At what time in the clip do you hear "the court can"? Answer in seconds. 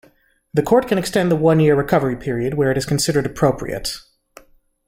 0.51-0.97